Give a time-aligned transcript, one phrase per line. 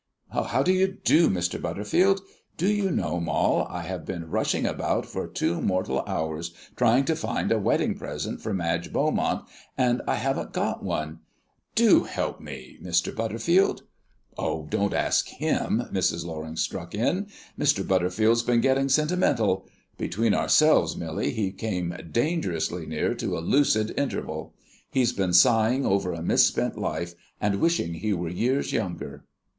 [0.31, 1.61] How do you do, Mr.
[1.61, 2.21] Butterfield?
[2.57, 7.15] Do you know, Moll, I have been rushing about for two mortal hours trying to
[7.15, 9.45] find a wedding present for Madge Beaumont,
[9.77, 11.19] and I haven't got one!
[11.75, 13.15] Do help me Mr.
[13.15, 13.83] Butterfield"
[14.39, 16.25] "Oh, don't ask him," Mrs.
[16.25, 17.87] Loring struck in; "Mr.
[17.87, 19.67] Butterfield's been getting sentimental.
[19.99, 24.55] Between ourselves, Millie, he came dangerously near to a lucid interval.
[24.89, 29.25] He's been sighing over a misspent life, and wishing he were years younger."